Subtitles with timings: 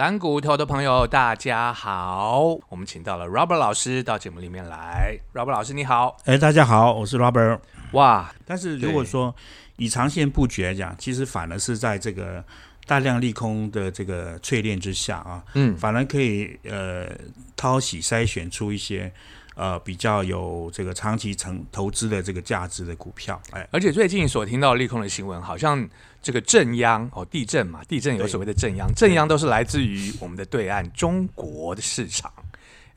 [0.00, 2.58] 单骨头的朋友，大家好！
[2.70, 5.14] 我们请到了 Robert 老师到节目里面来。
[5.34, 6.16] Robert 老师，你好！
[6.24, 7.58] 哎，大家好，我是 Robert。
[7.92, 9.34] 哇，但是如果说
[9.76, 12.42] 以长线布局来讲，其实反而是在这个
[12.86, 17.06] 大量利空的这个淬炼之下啊，嗯，反而可以呃
[17.54, 19.12] 淘洗筛选出一些。
[19.56, 25.86] 呃，比较有这个长期成投资的这个价值的股票，哎，而且最近所听到利空的新闻，好像
[26.22, 32.30] 这个震央哦，地震嘛，地震有所谓的震央，震央都是来自于我们的对岸中国的市场。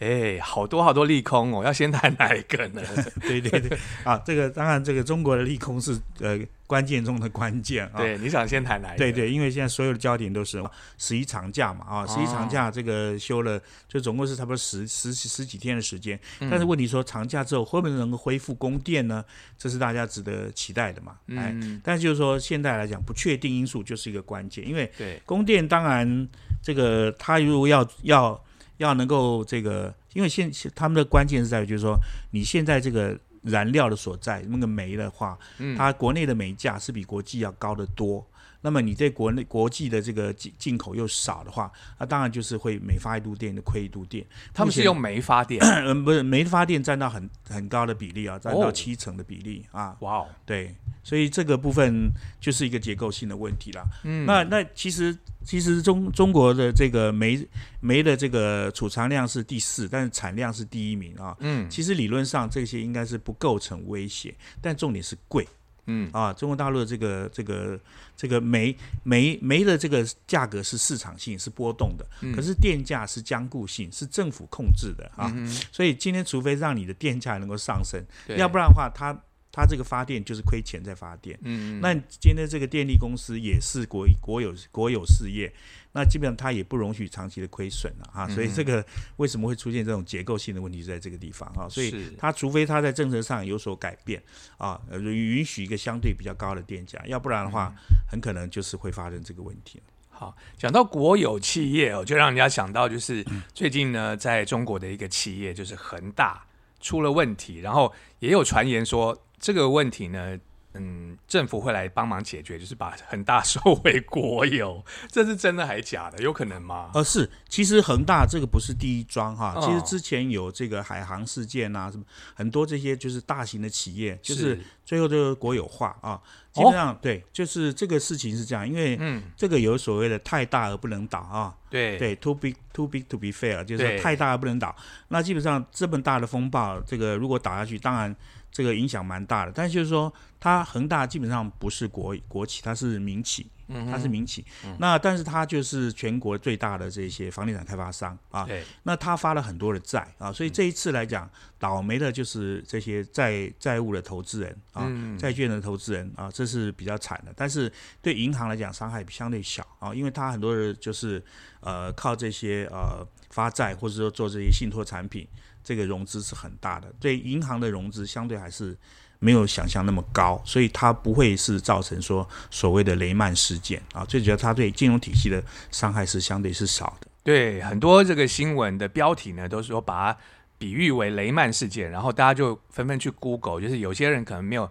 [0.04, 2.82] 哎，好多好多利空哦， 要先谈哪一个呢？
[3.22, 7.98] 对对对，啊，这个当然，这个中国的利空是呃关键中的关键啊。
[7.98, 8.98] 对，你想先谈哪一个？
[8.98, 10.64] 对对，因为现在所有的焦点都是
[10.98, 16.20] 十一长假嘛，啊，十一长假这个休了，就总共是差不多十十十几天的时间。
[16.40, 19.24] 但是问题说，长假之后会不会能够恢复供电呢？
[19.58, 21.16] 这是大家值得期待的嘛。
[21.36, 26.28] 哎，但是就是说，现在来讲，不确定因素就是一个关键，因为对供电当然
[26.62, 28.44] 这个它如果要要。
[28.84, 31.98] 要能够这个，因为现他们的关键是在于，就是说
[32.32, 35.38] 你现在这个燃料的所在，那个煤的话，
[35.78, 38.26] 它国内的煤价是比国际要高得多。
[38.64, 44.26] 那么你在国内国际的这个进进口又少的话，那当然就是会每发一度电就亏一度电。
[44.54, 49.96] 他们是用煤发电，嗯， 不是煤发电占到很很高的比例啊，占到七成的比例啊。
[50.00, 53.86] 哇哦，对，所以这个部分就是一个结构性的问题了。
[54.06, 57.46] 嗯，那那其实其实中中国的这个煤
[57.82, 61.36] 煤的这个储藏量是第四，但是产量是第一名啊。
[61.42, 65.46] 嗯，其实理论上这些应该是不构成威胁，但重点是贵。
[65.86, 66.10] 嗯。
[66.12, 67.80] 啊，中国大陆的这个这个
[68.16, 75.34] 这个煤煤煤的这个价格是市场性是波动的，可是电价是僵固性，是政府控制的啊。
[75.72, 78.04] 所以今天除非让你的电价能够上升，
[78.38, 79.18] 要不然的话，它
[79.54, 81.40] 它这个发电就是亏钱在发电。
[81.44, 85.54] 嗯那今天这个电力公司也是国国有国有事业。
[85.96, 88.84] 那基本上它也不容许长期的亏损了啊，所以这个
[89.18, 94.20] 为什么会出现这种结构性的问题，在这个地方啊，所以它除非它在政策上有所改变
[94.58, 97.72] 啊，允许一个相对比较高的电价，要不然的话，
[98.10, 99.80] 很可能就是会发生这个问题。
[100.10, 106.44] 好，讲到国有企业哦，就让人家想到就是最近呢，在中国的一个企业就是恒大
[106.82, 110.40] 出了问题，然后也有传言说这个问题呢。
[110.76, 116.18] 嗯，政府会来帮忙解决，就是把恒大 收回国有，这是真的还是假的？
[116.24, 116.90] 有可能吗？
[116.96, 122.04] 呃，是，其实恒大这个不是第一桩哈，其实之前有这个海航事件啊，什么
[122.34, 126.20] 很多这些就是大型的企业，就是最后就是国有化啊。
[126.52, 131.56] 基本上对，就是这个事情是这样，因为嗯，这个有所谓的太大而不能倒啊。
[131.70, 134.76] 对对，too big too big to be fair，就是太大而不能倒。
[135.10, 138.16] 那基本上这么大的风暴，这个如果倒下去，当然。
[138.54, 144.46] 这个影响蛮大的，但是就是说，它恒大基本上不是国国企，它是民企，它是民企。
[144.80, 148.48] 那但是它就是全国最大的这些房地产开发商啊。
[148.84, 157.34] 那它发了很多的债啊，所以这一次来讲，倒霉的就是这些债债务的投资人啊，债券的投资人啊，这是比较惨的。
[157.36, 157.72] 但是
[158.02, 161.24] 对银行来讲，伤害相对小啊，因为它很多人就是
[161.60, 165.28] 呃靠这些呃发债或者说做这些信托产品。
[165.66, 168.78] 这个融资是很大的，对银行的融资相对还是
[169.24, 174.04] 没有想象那么高，所以它不会是造成说所谓的雷曼事件啊。
[174.04, 175.42] 最主要，它对金融体系的
[175.72, 177.08] 伤害是相对是少的。
[177.24, 180.20] 对，很多这个新闻的标题呢，都是说把它
[180.58, 184.70] 比喻为雷曼事件，然后大家就纷纷去 Google，就是有些人可能没有。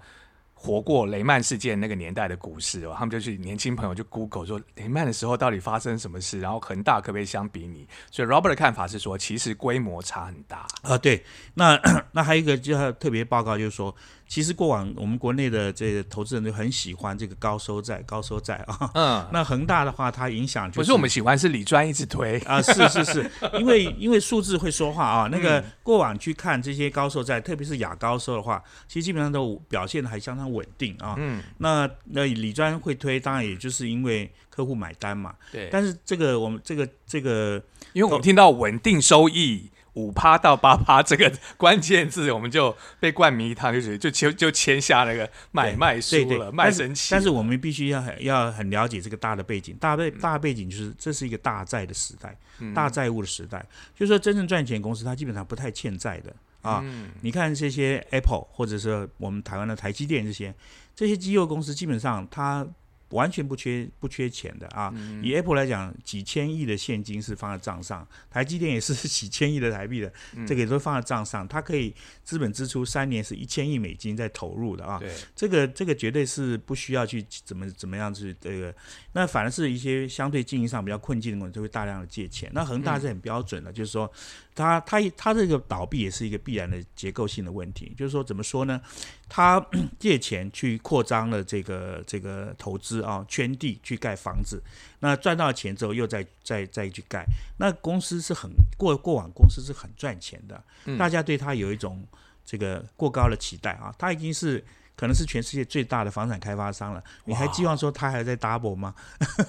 [0.55, 7.85] 活过雷曼事件那个年代的股市哦，他们就去年轻朋友就 Google 说雷曼的时候到底发生什么事，然后恒大可不可以相比拟？
[8.13, 10.97] 所以 Robert 的看法是说，其实规模差很大啊。
[10.97, 11.25] 对，
[11.55, 11.77] 那
[12.15, 13.93] 那还有一个就特别报告就是说。
[14.33, 18.91] 其实过往我们国内的这个投资人就很喜欢这个高收债、高收债啊。
[18.95, 19.29] 嗯。
[19.31, 22.63] 那恒大的话，它影响不是我们喜欢，是李专一直推啊。
[22.63, 25.29] 是是是， 因为因为数字会说话啊。
[25.31, 31.15] 那个过往去看这些高收债，特别是亚高收的话，其实基本上都表现的还相当稳定啊。
[31.19, 31.43] 嗯。
[31.59, 35.35] 那那李专会推，当然也就是因为客户买单嘛。
[35.53, 35.69] 对。
[35.71, 37.63] 但是这个我们这个这个，
[37.93, 39.69] 因为我们听到稳定收益。
[39.95, 47.09] 五趴到八趴这个关键字，我们就被灌迷汤，就是就签就签下那个买卖书了，卖神奇。
[47.11, 52.37] 但是我们必须要很要很了解这个大的背景，大背大背景就是这是一个大债的时代，
[52.75, 53.65] 大债务的时代。
[53.95, 56.83] 就是说，真正赚钱公司，它基本上不太欠债的啊。
[57.21, 60.55] 你看这些 Apple，或者是我们台湾的台积电这些
[60.97, 62.67] 这些机构公司，基本上它
[63.13, 64.93] 完全不缺不缺钱的啊。
[65.23, 70.13] 以 Apple 来讲，几千亿的现金是放在账上，台积电也是 几千亿的台币的，
[70.47, 71.95] 这个也都放在账上，它可以
[72.25, 75.01] 资本支出三年是一千亿美金在投入的啊。
[75.37, 78.75] 这个这个绝对是不需要去怎么怎么样去这个，
[79.13, 82.51] 那反而是一些相对经营上比较困境的公司就会大量的借钱。
[82.53, 84.11] 那恒大是很标准的，就是说。
[84.55, 88.81] 它它它这个倒闭也是一个必然的结构性的问题，就是说怎么说呢？
[89.29, 89.65] 他
[89.99, 94.63] 借钱去扩张了这个这个投资啊，圈地去盖房子，
[95.01, 97.25] 那赚到钱之后又再再再去盖，
[97.59, 100.63] 那公司是很过过往公司是很赚钱的，
[100.99, 102.07] 大家对他有一种
[102.45, 104.65] 这个过高的期待啊，他已经是。
[105.03, 108.95] 可能是全世界最大的房产开发商了，你还寄望说他还在 double 吗？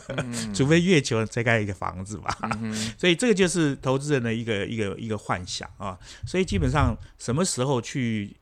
[0.51, 2.35] 除非月球再盖一个房子吧。
[2.97, 5.95] 所以这个就是投资人的一个一个一个幻想啊。
[6.25, 8.35] 所以基本上什么时候去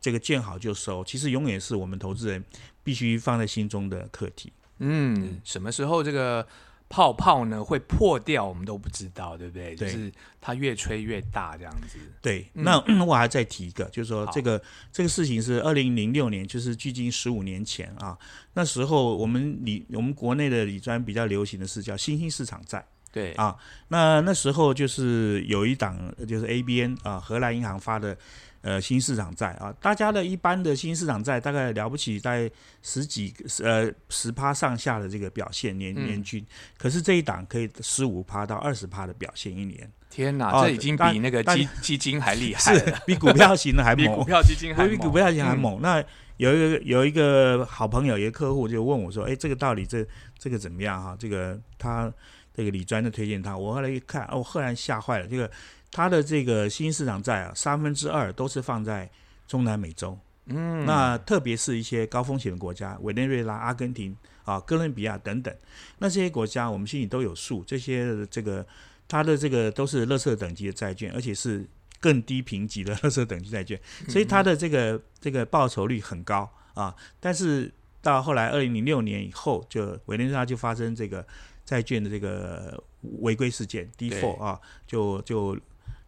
[0.00, 2.44] 这个见好就收，其实永远是我们投资人
[2.84, 4.52] 必须放在心中的课题。
[4.78, 6.46] 嗯，什么时候这个？
[6.92, 9.74] 泡泡呢会破掉，我们都不知道，对不对？
[9.74, 10.12] 就是
[10.42, 11.98] 它越吹越大这样子。
[12.20, 14.62] 对， 那我还再提一个，就是说这个
[14.92, 18.18] 这个事情是二零零六年，就是距今十五年前啊。
[18.52, 22.84] 那时候我们理我们国内的理专比较流行的是叫新兴市场债。
[23.10, 23.56] 对啊，
[23.88, 28.14] 那那时候就是有一档就是 ABN 啊，荷兰银行发的。
[28.62, 32.48] 呃，新市场债啊，大家的一般的新市场债大概了不起，在
[32.80, 36.46] 十几呃十趴上下的这个表现年年均，
[36.78, 39.90] 可是这一档可以十五趴到二十趴的表现一年。
[40.08, 45.82] 天哪，这已经比那个基基金还厉害了，比股票型的还 猛，比股票基金还比股票型还猛。
[45.82, 46.00] 那
[46.36, 50.06] 有一个有一个好朋友，一个客户就问我说：“哎，这个道理这
[50.38, 51.16] 这个怎么样哈？
[51.18, 52.12] 这个他
[52.54, 55.50] 这个李专的推荐他，我后来一看，哦，赫然吓坏了，这个。”
[55.92, 59.08] 它的这个新兴市场债啊，三分之二都是放在
[59.46, 60.18] 中南美洲。
[60.46, 65.54] 嗯，那特别是一些高风险的国家，委内瑞拉、阿根廷啊、哥伦比亚等等。
[65.98, 68.66] 那这些国家我们心里都有数，这些这个
[69.06, 71.64] 它的这个都是垃圾等级的债券，而且是
[72.00, 76.92] 更低评级的垃圾等级债券，所以它的这个这个报酬率很高啊。
[77.20, 81.24] 但是到后来二零零六年以后，就委内瑞拉就发生这个
[81.64, 82.82] 债券的这个
[83.20, 85.56] 违规事件，default 啊，就就。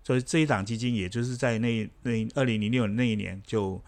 [0.04, 3.82] 所以这一档基金，也就是在那那二零零六那一年，就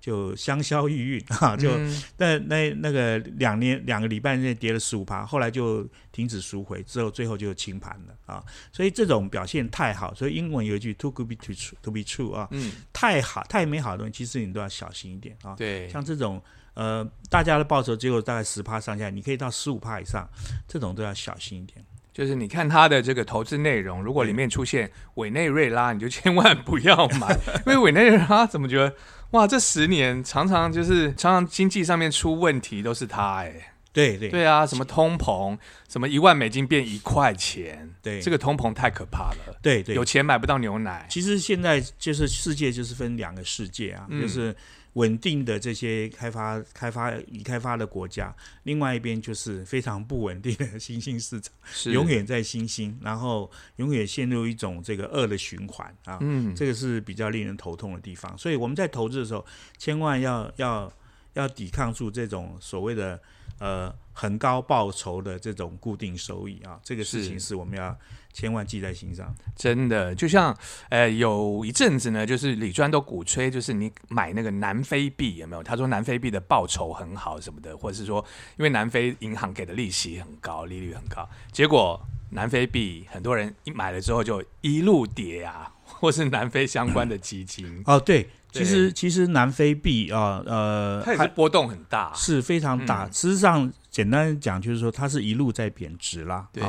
[0.00, 1.78] 就香消玉殒啊，就
[2.16, 8.42] 那那那个两年两个礼拜内跌了十五趴，后来就停止赎回，之后最后就清盘了啊。
[8.72, 15.54] 所以这种表现太好，所以英文有一句 “too good be true” to be true 啊，嗯，太好太美好的东西，其实你都要小心一点啊。
[15.54, 16.42] 对，像这种
[16.74, 20.28] 呃，大家的报酬只有大概十趴上下，你可以到十五趴以上，
[20.66, 21.84] 这种都要小心一点。
[22.12, 27.36] 就是你看他的这个投资内容，如果里面出现委内瑞拉，你就千万不要买，
[27.66, 28.94] 因为委内瑞拉怎么觉得
[29.30, 35.56] 哇，这十年常常就是常常经济上面出问题都是他哎，对对对啊，什么通膨，
[35.88, 41.06] 什么一万美金变一块钱，对，这个通膨太可怕了，对对，有钱买不到牛奶。
[41.08, 44.54] 其实现在就是世界就是分两个世界啊，就是。
[44.94, 48.34] 稳定的这些开发、开发已开发的国家，
[48.64, 51.52] 另外一边就是非常不稳定的新兴市场，
[51.92, 56.18] 永远在新兴，然后永远陷入一种这个恶的循环啊。
[56.20, 58.36] 嗯，这个是比较令人头痛的地方。
[58.36, 59.46] 所以我们在投资的时候，
[59.78, 60.92] 千万要要
[61.34, 63.20] 要抵抗住这种所谓的
[63.58, 66.78] 呃很高报酬的这种固定收益啊。
[66.82, 67.96] 这个事情是我们要。
[68.32, 70.56] 千万记在心上，真的就像，
[70.88, 75.62] 呃，有一阵子呢，就是李专都鼓吹，就是你买那个南非币有没有？
[75.64, 78.24] 他说南非币的报酬很好什么的，或者是说，
[78.56, 82.00] 因为南非银行给的利息很高，利率很高，结果
[82.30, 88.28] 南非币很多人一买了之后就一路跌啊，或是南非相关的基金哦，对。
[88.52, 93.06] 其实其实南非币啊，呃，它也是波动很大，是非常大。
[93.10, 96.48] 事实上，简单讲就是说，它是一路在贬值啦。
[96.52, 96.62] 对，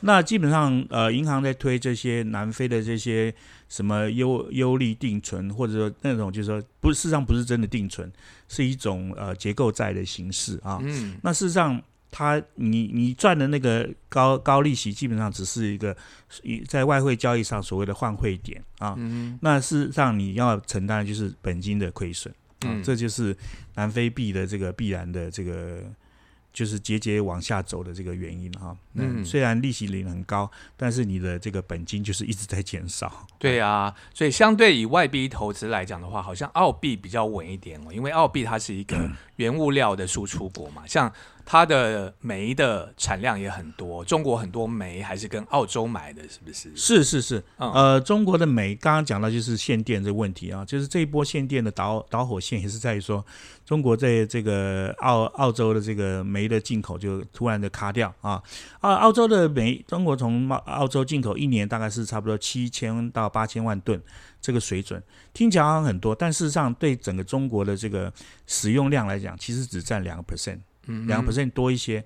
[0.00, 3.34] 那基本上呃，银行在推这些南非的这些
[3.68, 8.10] 什么优优利定存，或者说那种就是说，不，事实上不是真的定存，
[8.48, 10.78] 是一种呃结构债的形式啊。
[10.82, 11.82] 嗯，那事实上。
[12.16, 15.96] 它，你你赚的那个高高利息，基本上只是一个
[16.68, 18.96] 在外汇交易上所谓的换汇点啊。
[19.40, 23.36] 那事实上你要承担的就是本金的亏损啊，这就是
[23.74, 25.82] 南非币的这个必然的这个。
[26.54, 28.76] 就是节节往下走的这个原因哈。
[28.92, 33.26] 嗯，虽然利息率很高，但是你的这个本金就是一直在减少。
[33.40, 40.84] 对啊，所以相对以外币投资来讲的话，好像澳币比较稳一点哦，因为澳币它是一个原物料的输出国嘛。
[40.86, 41.12] 像
[41.44, 44.04] 它的煤的产量也很多。
[44.04, 46.74] 中国很多煤还是跟澳洲买的，是不是？
[46.74, 47.44] 是是是。
[47.56, 53.24] 呃，中国的煤刚刚讲到就是限电这个问题啊，就是这一波限电的导导火线也是在于说，
[53.64, 58.42] 中国在这个澳澳洲的这个煤的进口就突然的卡掉啊。
[58.80, 64.02] 澳澳洲的煤，中国从澳洲进口一年大概是差不多七千到八千万吨。
[64.40, 68.12] 这个水准听起来好像很多，但事实上对整个中国的这个
[68.46, 70.58] 使用量来讲，其实只占两个 percent，
[71.06, 72.04] 两个 percent 多一些。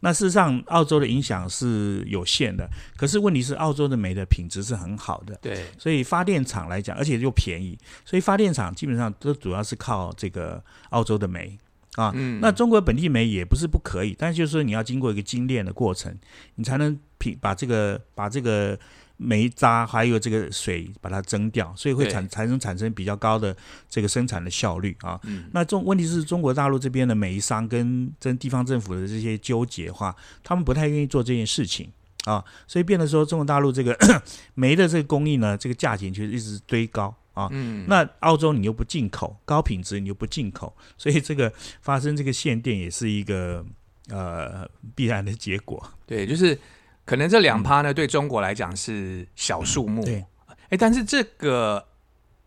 [0.00, 2.68] 那事实上，澳洲的影响是有限的。
[2.96, 11.58] 可是问题是，澳洲的煤的品质是很好的，对，所以发电厂来讲，而且又便宜，所以发电厂基本上都主要是靠这个澳洲的煤
[11.96, 12.12] 啊。
[12.40, 16.16] 那中国本地煤也不是不可以，但就是说你要经过一个精炼的过程，
[16.54, 18.78] 你才能品把这个把这个。
[19.20, 23.54] 煤渣还有这个水把它蒸掉，所以会产产生产生比较高的
[23.90, 25.20] 这个生产的效率啊。
[25.52, 31.90] 那中问题是中国大陆这边的煤商跟跟地方政府的这些纠结话，他们不太愿意做这件事情
[32.26, 33.98] 啊，所以变得说中国大陆这个
[34.54, 37.50] 煤的这个工艺呢，这个价钱就一直堆高啊。
[37.88, 43.66] 那澳洲你又不进口高品质，你又不进口，所以这个发生这个限电也是一个
[44.10, 45.90] 呃必然的结果。
[46.06, 46.56] 对，就是。
[47.08, 50.04] 可能这两趴呢，对中国来讲是小数目。
[50.04, 50.22] 对，
[50.68, 51.82] 哎，但是这个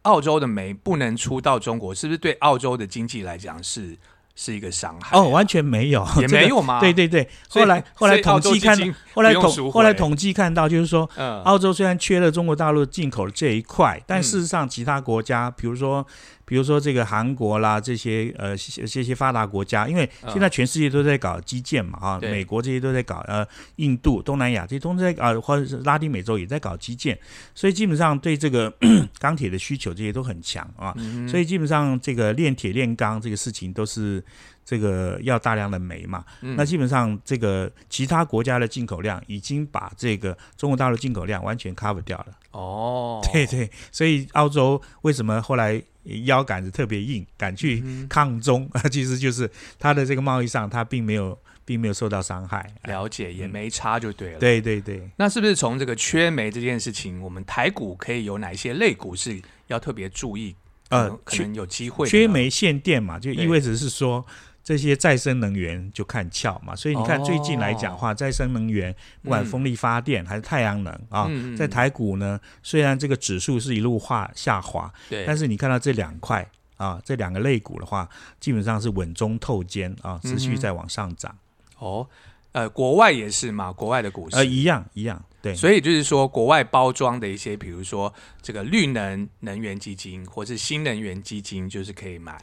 [0.03, 3.97] 澳洲的煤不能出到中国，是不是对澳洲的经济来讲是
[4.35, 5.17] 是一个伤害？
[5.17, 6.79] 哦，完全没有，也 没有吗？
[6.79, 8.77] 对对对，后来后来统计看，
[9.15, 11.09] 后来统后来统计看到，就是说，
[11.43, 16.05] 澳洲虽然缺了中国大陆进口的这一块，但事实上其他国家，比如说。
[16.51, 27.17] 比如说这个韩国啦，这些呃这些发达国家，因为现在全世界都在搞基建嘛，啊，美国这些都在搞，呃，印度、东南亚这些都在啊，或者是拉丁美洲也在搞基建，
[27.55, 28.69] 所以基本上对这个
[29.17, 30.93] 钢铁的需求这些都很强啊，
[31.25, 34.21] 所以基本上这个炼铁炼钢这个事情都是
[34.71, 42.27] 这个要大量的煤嘛，那基本上这个其他国家的进口量已经把这个中国大陆进口量完全 cover 掉了。
[42.51, 45.83] 哦，对对，所以澳洲为什么后来？
[46.25, 49.47] 腰杆子特别硬，敢去抗中啊， 其实就是
[49.77, 52.67] 它的这个贸易上，它并没有，并没有受到伤害。
[52.85, 54.39] 了解，也没差就对了。
[54.39, 60.55] 对对对，那是不是从这个缺煤这件事情，我们台股可以有哪些类股是要特别注意？
[60.89, 64.25] 呃，可能有机会缺煤限电嘛，就意味着是说。
[64.63, 78.07] 这些再生能源就看俏嘛，所以你看最近来讲话，再生能源不管风力发电还是太阳能啊，在台股呢，虽然这个指数是一路化下滑，对，但是你看到这两块啊，这两个类股的话，
[78.39, 81.35] 基本上是稳中透坚啊，持续在往上涨。
[81.79, 82.07] 哦，
[82.51, 84.35] 呃，国外也是嘛，国外的股市。
[84.35, 92.39] 呃一样一样，对，所以就是说国外包装的一些，比如说这个绿能能源基金或是新能源基金，就是可以买。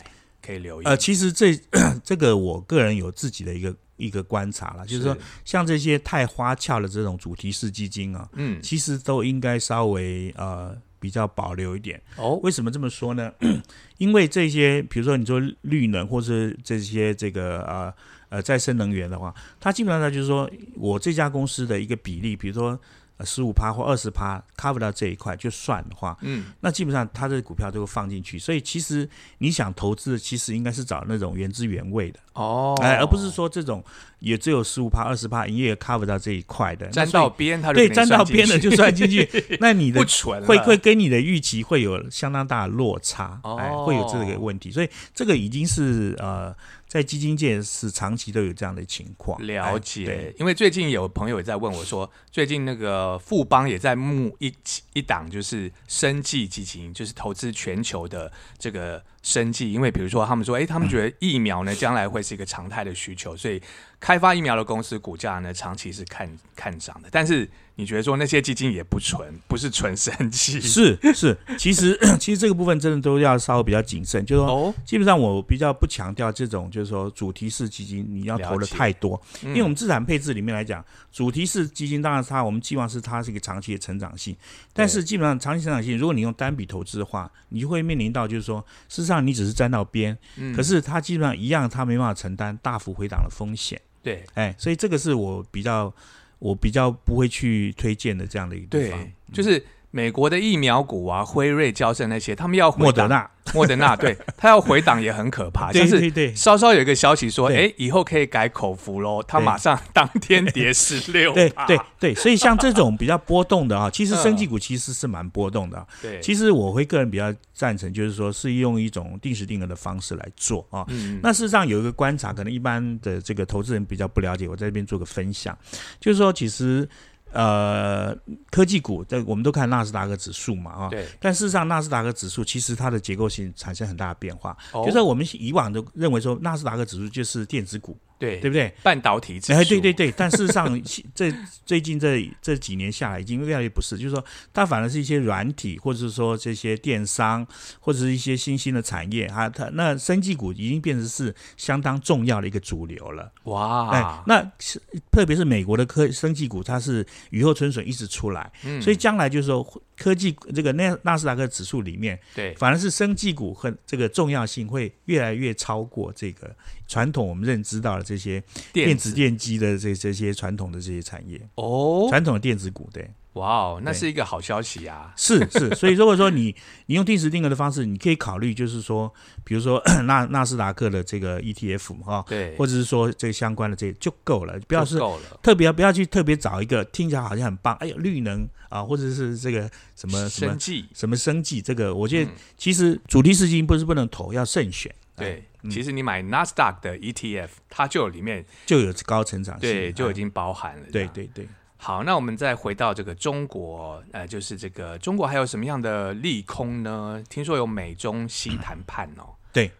[0.48, 0.84] 可以留意。
[0.86, 1.54] 呃，其实这
[2.02, 5.14] 这个我个人有自己的一个一个观察了，就是说
[5.44, 12.00] 像这些太花俏的这种主题式基金啊，嗯，其实都应该稍微呃比较保留一点。
[12.16, 13.30] 哦，为什么这么说呢？
[13.98, 17.94] 因为这些比如说你说绿能或是这些这个呃
[18.30, 22.80] 呃再生能源的话，它基本上就是说我这家公司的一个比例，比如说。
[23.24, 28.38] 十五趴或二十趴 cover 到这一块就算的话，嗯，那基本上它的股票都会放进去。
[28.38, 29.08] 所以其实
[29.38, 33.84] 你想投资的，其实应该是找那种原汁原味的哦，哎，而不是说这种
[34.20, 39.28] 也只有十五趴、二十趴营业额 cover 到这一块的，沾到边它对沾到边的就算进去，
[39.60, 40.04] 那你的
[40.46, 44.70] 会会跟你的预期会有相当大的落差，哎，会有这个问题。
[44.70, 46.54] 所以这个已经是呃。
[46.88, 49.40] 在基金界是长期都有这样的情况。
[49.46, 54.52] 了解，因为最近有朋友也在问我说，最近那个富邦也在募一
[54.94, 59.72] 一档，就是生计基金，就是投资全球的这个生计。
[59.72, 63.60] 因为比如说，他们说，哎，他们觉得疫苗呢将来会是一个常态的需求，所以
[64.00, 67.08] 开发疫苗的公司股价呢长期是看看涨的。
[67.12, 70.60] 但是你觉得说那些基金也不纯，不是纯生计？
[70.60, 84.36] 是是，其实 其实这个部分真的都要稍微比较谨慎，就是说，基本上我比较不强调这种，就是说主题式基金你要投的太多，因为我们资产配置里面来讲，主题式基金当然它我们期望是它是一个长期的成长性，
[84.72, 90.16] 但是基本上长期成长性，如果你用单笔投资的话，你就会面临到就是说，事实上你只是沾到边，
[90.54, 93.80] 可是它基本上一样，它没办法承担大幅回档的风险。
[94.02, 95.94] 对，哎，所以这个是我比较。
[96.40, 99.60] 我比较不会去推荐的这样的一个地方，就是
[99.90, 111.32] 美国的疫苗股啊，辉瑞、交生那些，他们要莫德纳，莫德纳，对 他要回档也很可怕，就是稍稍有一个消息说，哎，以后可以改口服喽，他马上当天跌十六。
[111.34, 115.86] 对对对，所以像这种比较波动的啊，其实 生技股其实是蛮波动的。
[116.02, 120.86] 对，其实我会个人比较赞成，就是说是用一种定时定额的方式来做啊。
[121.22, 125.56] 那事实上有一个观察，可能一般的这个投资人比较不了解，我在这边做个分享，
[125.98, 126.86] 就是说其实。
[127.32, 128.16] 呃，
[128.50, 131.06] 科技股，这我们都看纳斯达克指数嘛，啊，对。
[131.20, 137.96] 但事实上，纳斯达克指数其实它的结构性产生很大的变化，就是我们以往都认为说纳斯达克指数就是电子股。
[138.18, 138.74] 对，对不对？
[138.82, 140.12] 半导体指数，哎，对对对。
[140.12, 140.82] 但事实上，
[141.14, 141.32] 这
[141.64, 147.46] 最近这这几年下来，已经越来越不是，就是说，它反而是一些软体，或者是说这些电商，
[147.80, 153.32] 或者是一些新兴的产业，哈，它那生技股已经变成是相当重要的一个主流了。
[153.44, 154.82] 哇，哎，那是
[155.12, 159.66] 特别是美国的科生技股，它是雨后春笋一直出来，嗯，所以将来就是说。
[159.98, 166.54] 科技这个纳纳斯达克指数里面，对，反而是生技股和这个重要性会越来越超过这个
[166.86, 169.12] 传统我们认知到的这些电子。
[169.12, 171.40] 电机的这这些传统的这些产业。
[171.56, 173.10] 哦，传统的电子股对。
[173.38, 175.12] 哇哦，那是一个好消息啊！
[175.16, 176.54] 是是，所以如果说你
[176.86, 179.12] 你用定时定额的方式，你可以考虑就是说，
[179.44, 190.56] 比如说 纳纳斯达克的这个 ETF 哈，对，或者是说这个相关的这就够了，不要是够了，特别不要去特别找一个听起来好像很棒，哎呦绿能啊，或者是这个什么什么
[190.94, 194.94] 什么生计，这个我觉得其实主题事情不是不能投，要慎选。
[195.16, 200.86] 对，其实你买纳斯达克的 ETF，它就里面就有高成长性，对，就已经包含了。
[200.92, 201.48] 对对对。
[201.80, 207.22] 好，那我们再回到这个中国，呃，就是这个中国还有什么样的利空呢？
[207.30, 209.30] 听说有美中西谈判哦。
[209.52, 209.70] 对，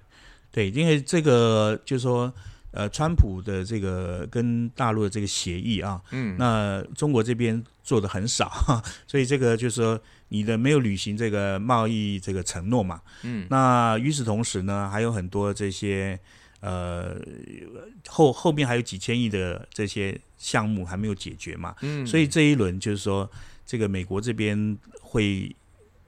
[0.52, 2.32] 对，因为这个就是说，
[2.70, 8.48] 呃，川普的这个跟大陆的这个协议啊，嗯，那中国这边做的很少，
[9.08, 16.18] 所以这个就是说，你的没有履行这个贸易这个承诺嘛，嗯，那与此同时呢，还有很多这些。
[16.60, 17.20] 呃，
[18.08, 23.30] 后后面还有几千亿的这些项目还没有解决嘛，嗯，所以这一轮就是说，
[23.64, 25.54] 这个美国这边会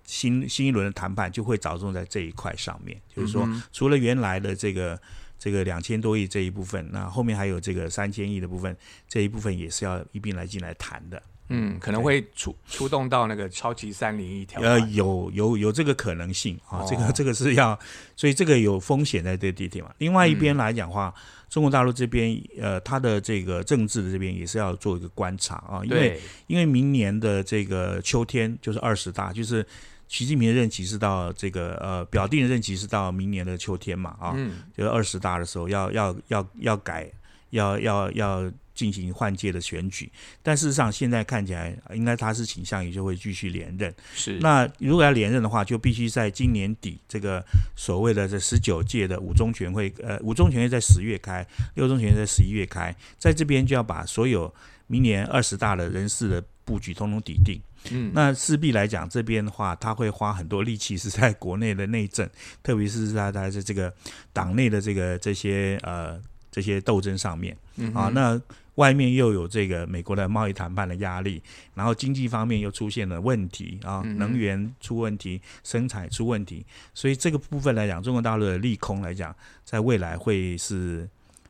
[0.05, 5.01] 新新一轮的谈判就会着重在这一块上面，就是说，除了原来的这个
[5.39, 8.77] 这个两千多亿这一部分，那后面还有这个三千亿的部分，
[9.09, 11.23] 这一部分也是要一并来进来谈的。
[11.51, 14.63] 嗯，可能会出出动到那个超级三零一条。
[14.63, 17.79] 呃，有有有这个可能性啊，这个这个是要，
[18.17, 19.93] 所以这个有风险在这地点嘛。
[19.99, 21.13] 另外一边来讲话，
[21.49, 29.67] 中国大陆这边呃，它的这个政治的这边也是要做一个观察啊，因为因为明年的这个秋天就是二十大，就是
[30.07, 34.37] 习近平的任期是到这个呃表定的任期是到明年的秋天嘛啊，
[34.77, 37.11] 就是二十大的时候要要要要改，
[37.51, 38.53] 要要要。
[38.73, 40.11] 进行换届的选举，
[40.43, 43.95] 但事实上现在看起来，应该他是倾向于就会继续连任。
[44.15, 47.45] 是，那如果要连任的话，就必须在今年底这个
[47.77, 54.51] 所谓的这十九届的五中全会，呃，五中全会在十月开，六中全会在十一月开，在这边就要把所有
[54.87, 57.61] 明年二十大的人事的布局通通抵定。
[57.91, 62.27] 嗯，那势必来讲，这边的话，他会花很多力气是在国内的内政，
[62.63, 63.93] 特别是在在这个
[64.33, 66.19] 党内的这个这些呃
[66.51, 68.41] 这些斗争上面嗯啊，那。
[68.77, 71.43] 外面又有这个美国的贸易谈判的压力，
[71.75, 81.07] 然后经济方面又出现了问题啊，能源出问题，生产出问题，所以这个部分来讲，中国大陆的利空来讲，在未来会是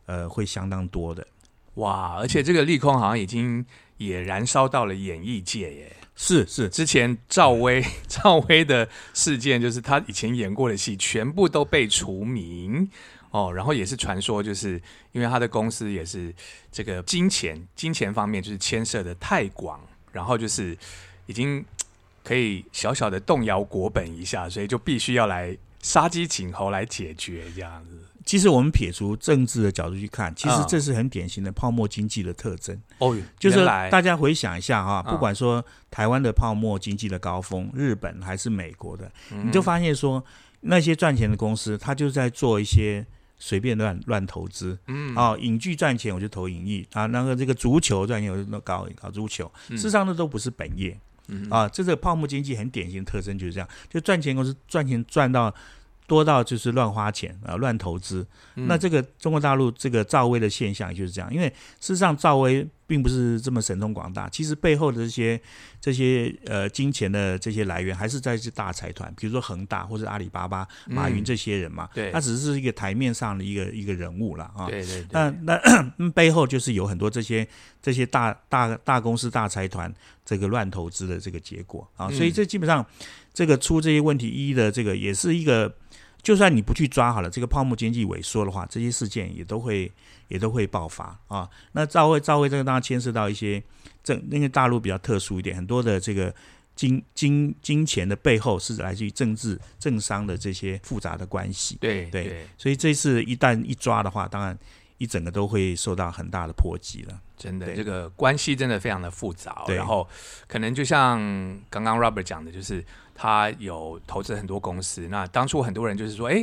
[0.06, 1.24] 呃会相当多的。
[1.74, 3.64] 哇，而且这个利空好像已经
[3.98, 5.96] 也燃烧到了演艺界耶。
[6.16, 12.90] 是是，之前赵薇 赵薇的事件，就是她以前演过的戏全部都被除名。
[13.30, 14.80] 哦，然后也是传说，就是
[15.12, 16.34] 因为他的公司也是
[16.72, 20.76] 这个金钱金钱方面就是牵涉的太广，然后就是
[21.26, 21.64] 已经
[22.24, 27.90] 可以小小的动摇国本一下，所以就必须要来杀鸡儆猴来解决这样子。
[28.26, 32.76] 其实我们撇除政治的角度去看，其实这是很典型的泡沫经济的特征。
[32.98, 39.10] 哦，就是大家回想一下哈，不管说台湾的泡沫经济的高峰，日本还是美国的，
[39.44, 40.24] 你就发现说
[40.62, 43.06] 那些赚钱的公司，他就在做一些。
[43.40, 50.96] 随便乱乱投资，嗯，哦，影剧赚钱我就投影艺啊，那个这个足球赚钱我就搞搞足球，事实上那都不是本业，
[51.50, 55.52] 啊，这个泡沫经济很典型的特征就是这样，就赚钱公司赚钱赚到。
[56.06, 58.26] 多到就是乱花钱啊，乱投资。
[58.54, 61.46] 那这个中国大陆这个赵薇的现象就是这样，因为
[61.78, 65.40] 事实上赵薇并不是这么神通广大，其实背后的这些
[65.80, 71.88] 这些呃金钱的这些来源还是在这大财团，比如说恒大或者阿里巴巴、马云这些人嘛。
[71.94, 74.66] 对，他只是一个台面上的一个一个人物了啊。
[74.66, 75.06] 对对。
[75.12, 77.46] 那那背后就是有很多这些
[77.80, 82.10] 这些大大大公司、大财团这个乱投资的这个结果啊。
[82.10, 82.84] 所以这基本上
[83.32, 85.72] 这个出这些问题一的这个也是一个。
[86.22, 89.90] 就算你不去抓好了，这个泡沫经济萎缩的话，这些事件也都会
[90.28, 91.48] 也都会爆发啊。
[91.72, 93.62] 那赵薇赵薇这个当然牵涉到一些
[94.02, 96.34] 政，因为大陆比较特殊一点，很多的这个
[96.76, 101.76] 金金金钱的背后是来自于政治政商的这些复杂的关系。
[101.80, 104.58] 对对，所以这次一旦一抓的话，当然
[105.00, 107.20] 一整个都会受到很大的波及了。
[107.36, 109.64] 真的，这个关系真的非常的复杂。
[109.66, 110.08] 然后
[110.46, 111.18] 可能就像
[111.68, 112.84] 刚刚 Robert 讲的，就是。
[113.22, 116.42] 他有投资很多公司，那当初很多人就是说，哎，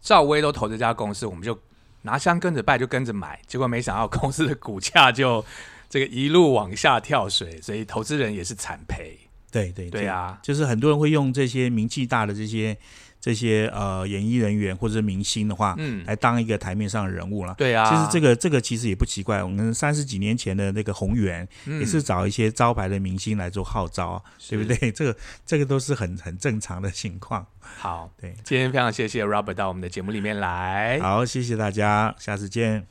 [0.00, 1.56] 赵薇都投这家公司，我们就
[2.02, 3.40] 拿香跟着拜，就跟着买。
[3.46, 5.44] 结果没想到公司的股价就
[5.88, 9.16] 这个一路往下跳水，所以投资人也是惨赔。
[9.52, 12.76] 对对对啊，就是很多人会用这些名气大的这些。
[13.20, 17.54] 这些呃演艺人员或者是明星的话，嗯，来当一个台面上的人物了。
[17.58, 19.42] 对啊，其实这个这个其实也不奇怪。
[19.42, 24.76] 我们三十几年前的那个宏源，也是找一些招牌的明星来做号召，对不对？
[24.92, 27.46] 这个这个都是很很正常的情况。
[27.60, 31.00] 好，对，今天非常谢谢 Robert 到我们的节目里面来。
[31.00, 32.84] 好，谢谢大家，下次见。